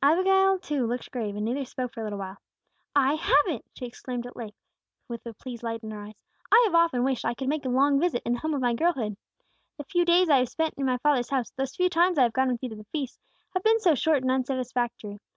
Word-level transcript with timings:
Abigail, 0.00 0.60
too, 0.60 0.86
looked 0.86 1.10
grave, 1.10 1.34
and 1.34 1.44
neither 1.44 1.64
spoke 1.64 1.92
for 1.92 2.02
a 2.02 2.04
little 2.04 2.20
while. 2.20 2.36
"I 2.94 3.14
have 3.14 3.46
it!" 3.46 3.64
she 3.74 3.84
exclaimed 3.84 4.24
at 4.26 4.36
length, 4.36 4.56
with 5.08 5.26
a 5.26 5.34
pleased 5.34 5.64
light 5.64 5.82
in 5.82 5.90
her 5.90 6.00
eyes. 6.04 6.22
"I 6.52 6.62
have 6.66 6.74
often 6.76 7.02
wished 7.02 7.24
I 7.24 7.34
could 7.34 7.48
make 7.48 7.64
a 7.64 7.68
long 7.68 7.98
visit 7.98 8.22
in 8.24 8.34
the 8.34 8.38
home 8.38 8.54
of 8.54 8.60
my 8.60 8.74
girlhood. 8.74 9.16
The 9.78 9.82
few 9.84 10.04
days 10.04 10.28
I 10.30 10.38
have 10.38 10.50
spent 10.50 10.74
in 10.76 10.86
my 10.86 10.98
father's 10.98 11.30
house, 11.30 11.50
those 11.50 11.74
few 11.74 11.88
times 11.88 12.16
I 12.16 12.22
have 12.22 12.32
gone 12.32 12.52
with 12.52 12.62
you 12.62 12.68
to 12.68 12.76
the 12.76 12.84
feasts, 12.92 13.18
have 13.54 13.64
been 13.64 13.80
so 13.80 13.96
short 13.96 14.22
and 14.22 14.30
unsatisfactory. 14.30 15.18